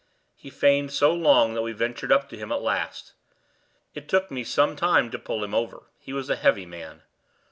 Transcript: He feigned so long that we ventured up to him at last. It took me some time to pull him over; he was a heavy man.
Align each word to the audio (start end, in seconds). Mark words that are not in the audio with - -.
He 0.35 0.49
feigned 0.49 0.91
so 0.91 1.13
long 1.13 1.53
that 1.53 1.61
we 1.61 1.73
ventured 1.73 2.11
up 2.11 2.27
to 2.29 2.35
him 2.35 2.51
at 2.51 2.63
last. 2.63 3.13
It 3.93 4.09
took 4.09 4.31
me 4.31 4.43
some 4.43 4.75
time 4.75 5.11
to 5.11 5.19
pull 5.19 5.43
him 5.43 5.53
over; 5.53 5.91
he 5.99 6.11
was 6.11 6.27
a 6.27 6.35
heavy 6.35 6.65
man. 6.65 7.03